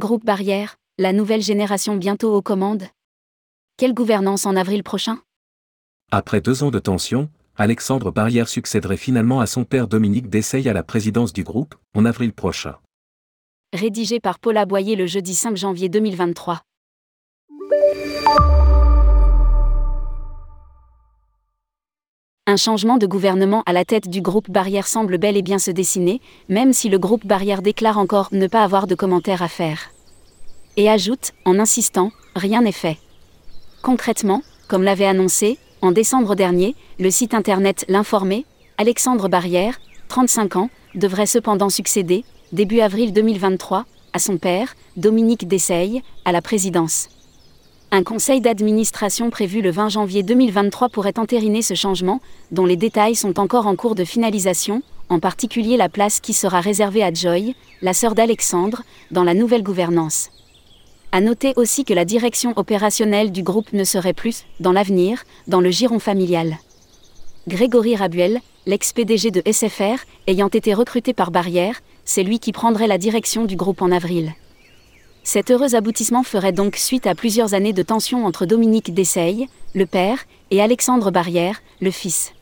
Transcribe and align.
Groupe 0.00 0.24
Barrière, 0.24 0.78
la 0.96 1.12
nouvelle 1.12 1.42
génération 1.42 1.94
bientôt 1.94 2.34
aux 2.34 2.40
commandes 2.40 2.84
Quelle 3.76 3.92
gouvernance 3.92 4.46
en 4.46 4.56
avril 4.56 4.82
prochain? 4.82 5.18
Après 6.10 6.40
deux 6.40 6.62
ans 6.62 6.70
de 6.70 6.78
tension, 6.78 7.28
Alexandre 7.54 8.10
Barrière 8.10 8.48
succéderait 8.48 8.96
finalement 8.96 9.40
à 9.40 9.46
son 9.46 9.64
père 9.64 9.88
Dominique 9.88 10.30
Dessailles 10.30 10.70
à 10.70 10.72
la 10.72 10.82
présidence 10.82 11.34
du 11.34 11.44
groupe, 11.44 11.74
en 11.94 12.06
avril 12.06 12.32
prochain. 12.32 12.76
Rédigé 13.74 14.20
par 14.20 14.38
Paula 14.38 14.64
Boyer 14.64 14.96
le 14.96 15.06
jeudi 15.06 15.34
5 15.34 15.54
janvier 15.58 15.90
2023. 15.90 16.62
Un 22.50 22.56
changement 22.56 22.98
de 22.98 23.06
gouvernement 23.06 23.62
à 23.64 23.72
la 23.72 23.84
tête 23.84 24.08
du 24.08 24.20
groupe 24.20 24.50
Barrière 24.50 24.88
semble 24.88 25.18
bel 25.18 25.36
et 25.36 25.42
bien 25.42 25.60
se 25.60 25.70
dessiner, 25.70 26.20
même 26.48 26.72
si 26.72 26.88
le 26.88 26.98
groupe 26.98 27.24
Barrière 27.24 27.62
déclare 27.62 27.96
encore 27.96 28.28
ne 28.32 28.48
pas 28.48 28.64
avoir 28.64 28.88
de 28.88 28.96
commentaires 28.96 29.40
à 29.40 29.46
faire. 29.46 29.92
Et 30.76 30.90
ajoute, 30.90 31.30
en 31.44 31.60
insistant, 31.60 32.10
rien 32.34 32.62
n'est 32.62 32.72
fait. 32.72 32.98
Concrètement, 33.82 34.42
comme 34.66 34.82
l'avait 34.82 35.06
annoncé, 35.06 35.58
en 35.80 35.92
décembre 35.92 36.34
dernier, 36.34 36.74
le 36.98 37.12
site 37.12 37.34
internet 37.34 37.84
L'Informé, 37.86 38.44
Alexandre 38.78 39.28
Barrière, 39.28 39.78
35 40.08 40.56
ans, 40.56 40.70
devrait 40.96 41.26
cependant 41.26 41.68
succéder, 41.68 42.24
début 42.50 42.80
avril 42.80 43.12
2023, 43.12 43.84
à 44.12 44.18
son 44.18 44.38
père, 44.38 44.74
Dominique 44.96 45.46
Dessailles, 45.46 46.02
à 46.24 46.32
la 46.32 46.42
présidence. 46.42 47.10
Un 47.92 48.04
conseil 48.04 48.40
d'administration 48.40 49.30
prévu 49.30 49.62
le 49.62 49.72
20 49.72 49.88
janvier 49.88 50.22
2023 50.22 50.90
pourrait 50.90 51.18
entériner 51.18 51.60
ce 51.60 51.74
changement, 51.74 52.20
dont 52.52 52.64
les 52.64 52.76
détails 52.76 53.16
sont 53.16 53.40
encore 53.40 53.66
en 53.66 53.74
cours 53.74 53.96
de 53.96 54.04
finalisation, 54.04 54.82
en 55.08 55.18
particulier 55.18 55.76
la 55.76 55.88
place 55.88 56.20
qui 56.20 56.32
sera 56.32 56.60
réservée 56.60 57.02
à 57.02 57.12
Joy, 57.12 57.56
la 57.82 57.92
sœur 57.92 58.14
d'Alexandre, 58.14 58.82
dans 59.10 59.24
la 59.24 59.34
nouvelle 59.34 59.64
gouvernance. 59.64 60.30
À 61.10 61.20
noter 61.20 61.52
aussi 61.56 61.84
que 61.84 61.92
la 61.92 62.04
direction 62.04 62.52
opérationnelle 62.54 63.32
du 63.32 63.42
groupe 63.42 63.72
ne 63.72 63.82
serait 63.82 64.12
plus, 64.12 64.44
dans 64.60 64.70
l'avenir, 64.70 65.24
dans 65.48 65.60
le 65.60 65.72
giron 65.72 65.98
familial. 65.98 66.58
Grégory 67.48 67.96
Rabuel, 67.96 68.38
l'ex-PDG 68.66 69.32
de 69.32 69.42
SFR, 69.50 70.04
ayant 70.28 70.46
été 70.46 70.74
recruté 70.74 71.12
par 71.12 71.32
Barrière, 71.32 71.80
c'est 72.04 72.22
lui 72.22 72.38
qui 72.38 72.52
prendrait 72.52 72.86
la 72.86 72.98
direction 72.98 73.46
du 73.46 73.56
groupe 73.56 73.82
en 73.82 73.90
avril. 73.90 74.32
Cet 75.22 75.50
heureux 75.50 75.74
aboutissement 75.74 76.22
ferait 76.22 76.52
donc 76.52 76.76
suite 76.76 77.06
à 77.06 77.14
plusieurs 77.14 77.54
années 77.54 77.72
de 77.72 77.82
tensions 77.82 78.24
entre 78.24 78.46
Dominique 78.46 78.94
Dessailles, 78.94 79.48
le 79.74 79.86
père, 79.86 80.18
et 80.50 80.62
Alexandre 80.62 81.10
Barrière, 81.10 81.62
le 81.80 81.90
fils. 81.90 82.32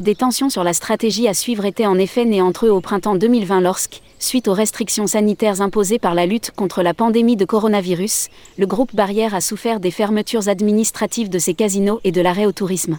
Des 0.00 0.14
tensions 0.14 0.48
sur 0.48 0.64
la 0.64 0.72
stratégie 0.72 1.28
à 1.28 1.34
suivre 1.34 1.64
étaient 1.64 1.86
en 1.86 1.98
effet 1.98 2.24
nées 2.24 2.42
entre 2.42 2.66
eux 2.66 2.70
au 2.70 2.80
printemps 2.80 3.16
2020 3.16 3.60
lorsque, 3.60 4.00
suite 4.18 4.48
aux 4.48 4.52
restrictions 4.52 5.06
sanitaires 5.06 5.60
imposées 5.60 5.98
par 5.98 6.14
la 6.14 6.24
lutte 6.24 6.52
contre 6.52 6.82
la 6.82 6.94
pandémie 6.94 7.36
de 7.36 7.44
coronavirus, 7.44 8.28
le 8.58 8.66
groupe 8.66 8.94
Barrière 8.94 9.34
a 9.34 9.40
souffert 9.40 9.80
des 9.80 9.90
fermetures 9.90 10.48
administratives 10.48 11.28
de 11.28 11.38
ses 11.38 11.54
casinos 11.54 12.00
et 12.04 12.12
de 12.12 12.20
l'arrêt 12.20 12.46
au 12.46 12.52
tourisme. 12.52 12.98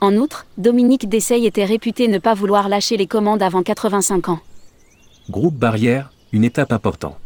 En 0.00 0.16
outre, 0.16 0.46
Dominique 0.58 1.08
Dessailles 1.08 1.46
était 1.46 1.64
réputé 1.64 2.08
ne 2.08 2.18
pas 2.18 2.34
vouloir 2.34 2.68
lâcher 2.68 2.96
les 2.96 3.06
commandes 3.06 3.42
avant 3.42 3.62
85 3.62 4.28
ans. 4.28 4.40
Groupe 5.30 5.54
Barrière, 5.54 6.10
une 6.32 6.44
étape 6.44 6.72
importante. 6.72 7.23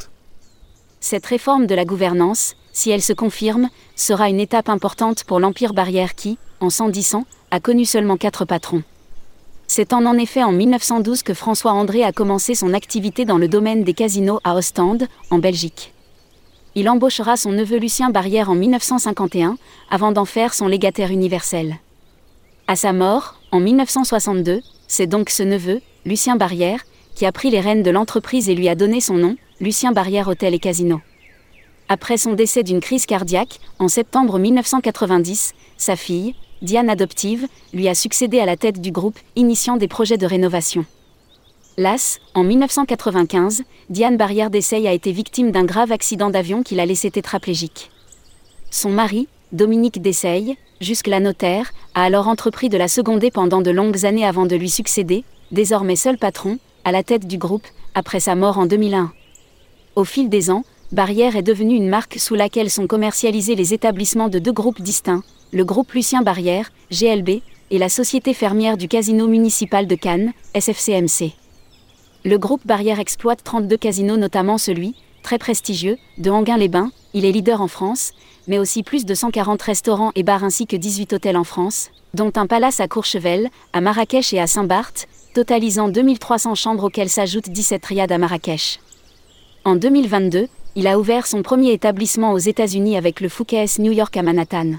Cette 1.11 1.25
réforme 1.25 1.67
de 1.67 1.75
la 1.75 1.87
gouvernance, 1.87 2.55
si 2.75 2.91
elle 2.91 3.01
se 3.01 3.14
confirme, 3.14 3.70
sera 3.97 4.28
une 4.28 4.41
étape 4.41 4.69
importante 4.69 5.25
pour 5.25 5.41
l'Empire 5.41 5.73
barrière 5.73 6.14
qui, 6.14 6.37
en 6.61 6.69
110 6.69 7.14
ans, 7.14 7.25
a 7.51 7.61
connu 7.61 7.87
seulement 7.87 8.19
quatre 8.19 8.45
patrons. 8.45 8.83
C'est 9.67 9.95
en 9.95 10.05
en 10.05 10.19
effet 10.19 10.42
en 10.42 10.53
1912 10.53 11.23
que 11.23 11.33
François 11.33 11.73
André 11.73 12.05
a 12.05 12.12
commencé 12.12 12.55
son 12.55 12.75
activité 12.75 13.25
dans 13.25 13.39
le 13.39 13.48
domaine 13.48 13.84
des 13.84 13.95
casinos 13.95 14.41
à 14.45 14.55
Ostende, 14.55 15.09
en 15.31 15.39
Belgique. 15.39 15.95
Il 16.74 16.91
embauchera 16.91 17.39
son 17.39 17.52
neveu 17.52 17.79
Lucien 17.79 18.11
Barrière 18.11 18.51
en 18.51 18.55
1951, 18.55 19.57
avant 19.89 20.13
d'en 20.13 20.27
faire 20.27 20.52
son 20.52 20.67
légataire 20.67 21.11
universel. 21.11 21.79
À 22.67 22.77
sa 22.77 22.92
mort, 22.92 23.41
en 23.51 23.61
1962, 23.61 24.61
c'est 24.89 25.07
donc 25.07 25.30
ce 25.30 25.42
neveu, 25.42 25.80
Lucien 26.05 26.36
Barrière, 26.36 26.85
qui 27.14 27.24
a 27.24 27.33
pris 27.33 27.48
les 27.48 27.61
rênes 27.61 27.83
de 27.83 27.91
l'entreprise 27.91 28.51
et 28.51 28.55
lui 28.55 28.68
a 28.68 28.74
donné 28.74 29.01
son 29.01 29.14
nom, 29.14 29.36
Lucien 29.61 29.91
Barrière 29.91 30.29
Hôtel 30.29 30.55
et 30.55 30.61
Casino. 30.61 31.01
Après 31.89 32.17
son 32.17 32.35
décès 32.35 32.63
d'une 32.63 32.79
crise 32.79 33.07
cardiaque, 33.07 33.58
en 33.80 33.89
septembre 33.89 34.39
1990, 34.39 35.52
sa 35.77 35.96
fille, 35.96 36.36
Diane 36.63 36.89
Adoptive, 36.89 37.48
lui 37.73 37.89
a 37.89 37.95
succédé 37.97 38.39
à 38.39 38.47
la 38.47 38.57
tête 38.57 38.80
du 38.80 38.92
groupe, 38.92 39.18
initiant 39.35 39.77
des 39.77 39.89
projets 39.89 40.17
de 40.17 40.27
rénovation. 40.27 40.85
Las, 41.77 42.20
en 42.35 42.45
1995, 42.45 43.64
Diane 43.91 44.17
Barrière 44.17 44.51
d'Essay 44.51 44.86
a 44.86 44.92
été 44.92 45.11
victime 45.11 45.51
d'un 45.51 45.64
grave 45.64 45.91
accident 45.91 46.30
d'avion 46.30 46.63
qui 46.63 46.77
l'a 46.77 46.86
laissé 46.86 47.11
tétraplégique. 47.11 47.91
Son 48.70 48.91
mari, 48.91 49.27
Dominique 49.51 50.01
Dessailles, 50.01 50.57
jusque-là 50.80 51.18
notaire, 51.18 51.73
a 51.95 52.05
alors 52.05 52.29
entrepris 52.29 52.68
de 52.68 52.79
la 52.79 52.86
seconder 52.86 53.33
pendant 53.33 53.61
de 53.61 53.73
longues 53.73 54.07
années 54.07 54.27
avant 54.27 54.47
de 54.47 54.55
lui 54.55 54.70
succéder, 54.70 55.24
désormais 55.51 55.97
seul 55.97 56.17
patron, 56.17 56.58
à 56.85 56.92
la 56.92 57.02
tête 57.02 57.27
du 57.27 57.39
groupe, 57.39 57.67
après 57.97 58.20
sa 58.20 58.36
mort 58.36 58.58
en 58.58 58.67
2001. 58.67 59.13
Au 59.98 60.05
fil 60.05 60.29
des 60.29 60.48
ans, 60.53 60.63
Barrière 60.92 61.35
est 61.35 61.42
devenue 61.42 61.75
une 61.75 61.89
marque 61.89 62.20
sous 62.20 62.36
laquelle 62.36 62.70
sont 62.70 62.86
commercialisés 62.86 63.57
les 63.57 63.75
établissements 63.75 64.29
de 64.29 64.39
deux 64.39 64.53
groupes 64.53 64.81
distincts, 64.81 65.25
le 65.51 65.64
groupe 65.64 65.91
Lucien 65.91 66.23
Barrière, 66.23 66.70
GLB, 66.92 67.42
et 67.73 67.79
la 67.79 67.89
Société 67.89 68.33
fermière 68.33 68.77
du 68.77 68.86
Casino 68.86 69.27
municipal 69.27 69.89
de 69.89 69.97
Cannes, 69.97 70.35
SFCMC. 70.55 71.33
Le 72.25 72.39
groupe 72.39 72.64
Barrière 72.64 73.01
exploite 73.01 73.41
32 73.42 73.77
casinos, 73.77 74.17
notamment 74.17 74.57
celui, 74.57 74.95
très 75.25 75.36
prestigieux, 75.36 75.98
de 76.19 76.30
Anguin-les-Bains, 76.30 76.92
il 77.13 77.25
est 77.25 77.33
leader 77.33 77.61
en 77.61 77.67
France, 77.67 78.13
mais 78.47 78.61
aussi 78.61 78.85
plus 78.85 79.05
de 79.05 79.15
140 79.17 79.61
restaurants 79.63 80.13
et 80.15 80.23
bars 80.23 80.45
ainsi 80.45 80.69
que 80.69 80.77
18 80.77 81.15
hôtels 81.15 81.36
en 81.36 81.42
France, 81.42 81.91
dont 82.15 82.30
un 82.36 82.47
palace 82.47 82.79
à 82.79 82.86
Courchevel, 82.86 83.51
à 83.73 83.80
Marrakech 83.80 84.33
et 84.33 84.39
à 84.39 84.47
Saint-Barth, 84.47 85.09
totalisant 85.35 85.89
2300 85.89 86.55
chambres 86.55 86.85
auxquelles 86.85 87.09
s'ajoutent 87.09 87.51
17 87.51 87.85
riades 87.85 88.13
à 88.13 88.19
Marrakech. 88.19 88.79
En 89.68 89.77
2022, 89.77 90.48
il 90.77 90.86
a 90.86 90.98
ouvert 90.98 91.27
son 91.27 91.42
premier 91.42 91.73
établissement 91.73 92.33
aux 92.33 92.39
États-Unis 92.39 92.96
avec 92.96 93.20
le 93.20 93.29
Fouquet's 93.29 93.79
New 93.79 93.92
York 93.92 94.17
à 94.17 94.23
Manhattan. 94.23 94.77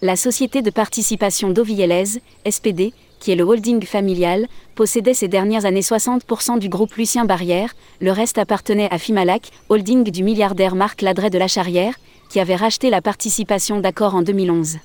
La 0.00 0.16
société 0.16 0.60
de 0.60 0.70
participation 0.70 1.50
d'Ovielez, 1.50 2.20
SPD, 2.50 2.94
qui 3.20 3.30
est 3.30 3.36
le 3.36 3.44
holding 3.44 3.80
familial, 3.84 4.48
possédait 4.74 5.14
ces 5.14 5.28
dernières 5.28 5.66
années 5.66 5.82
60% 5.82 6.58
du 6.58 6.68
groupe 6.68 6.94
Lucien 6.94 7.26
Barrière, 7.26 7.76
le 8.00 8.10
reste 8.10 8.38
appartenait 8.38 8.92
à 8.92 8.98
Fimalac, 8.98 9.52
holding 9.68 10.02
du 10.10 10.24
milliardaire 10.24 10.74
Marc 10.74 11.00
Ladret 11.00 11.30
de 11.30 11.38
la 11.38 11.46
Charrière, 11.46 11.94
qui 12.28 12.40
avait 12.40 12.56
racheté 12.56 12.90
la 12.90 13.02
participation 13.02 13.78
d'accord 13.78 14.16
en 14.16 14.22
2011. 14.22 14.78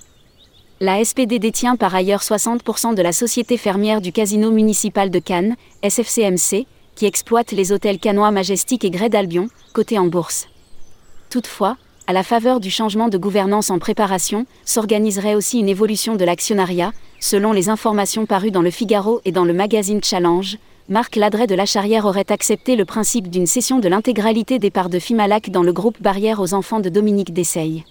La 0.80 1.04
SPD 1.04 1.40
détient 1.40 1.76
par 1.76 1.96
ailleurs 1.96 2.22
60% 2.22 2.94
de 2.94 3.02
la 3.02 3.14
société 3.14 3.58
fermière 3.58 4.00
du 4.00 4.12
Casino 4.12 4.52
municipal 4.52 5.10
de 5.10 5.18
Cannes, 5.18 5.56
SFCMC, 5.82 6.68
qui 6.98 7.06
exploite 7.06 7.52
les 7.52 7.72
hôtels 7.72 8.00
canois 8.00 8.32
Majestic 8.32 8.84
et 8.84 8.90
Grès 8.90 9.10
d'Albion, 9.10 9.50
cotés 9.72 10.00
en 10.00 10.08
bourse. 10.08 10.48
Toutefois, 11.30 11.78
à 12.08 12.14
la 12.14 12.24
faveur 12.24 12.60
du 12.60 12.72
changement 12.72 13.08
de 13.08 13.20
gouvernance 13.20 13.70
en 13.70 13.78
préparation, 13.78 14.48
s'organiserait 14.66 15.36
aussi 15.36 15.60
une 15.60 15.70
évolution 15.70 16.16
de 16.16 16.26
l'actionnariat, 16.26 16.94
selon 17.20 17.52
les 17.52 17.70
informations 17.70 18.26
parues 18.26 18.50
dans 18.50 18.64
le 18.64 18.72
Figaro 18.72 19.22
et 19.26 19.32
dans 19.32 19.46
le 19.46 19.54
magazine 19.54 20.04
Challenge. 20.04 20.58
Marc 20.90 21.18
Ladret 21.18 21.46
de 21.46 21.56
la 21.56 21.66
Charrière 21.68 22.06
aurait 22.06 22.32
accepté 22.32 22.76
le 22.76 22.86
principe 22.86 23.30
d'une 23.30 23.46
cession 23.46 23.78
de 23.78 23.90
l'intégralité 23.90 24.58
des 24.58 24.72
parts 24.72 24.90
de 24.90 25.00
Fimalac 25.00 25.52
dans 25.52 25.64
le 25.64 25.74
groupe 25.74 26.02
Barrière 26.02 26.40
aux 26.40 26.56
enfants 26.56 26.80
de 26.80 26.90
Dominique 26.90 27.34
Dessailles. 27.34 27.84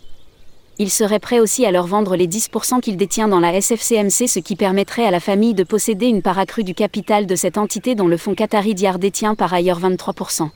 Il 0.78 0.90
serait 0.90 1.20
prêt 1.20 1.40
aussi 1.40 1.64
à 1.64 1.70
leur 1.70 1.86
vendre 1.86 2.16
les 2.16 2.28
10% 2.28 2.80
qu'il 2.80 2.98
détient 2.98 3.28
dans 3.28 3.40
la 3.40 3.58
SFCMC, 3.58 4.28
ce 4.28 4.40
qui 4.40 4.56
permettrait 4.56 5.06
à 5.06 5.10
la 5.10 5.20
famille 5.20 5.54
de 5.54 5.64
posséder 5.64 6.06
une 6.06 6.20
part 6.20 6.38
accrue 6.38 6.64
du 6.64 6.74
capital 6.74 7.24
de 7.24 7.34
cette 7.34 7.56
entité 7.56 7.94
dont 7.94 8.08
le 8.08 8.18
fonds 8.18 8.34
Qatari 8.34 8.74
Diar 8.74 8.98
détient 8.98 9.34
par 9.34 9.54
ailleurs 9.54 9.80
23%. 9.80 10.50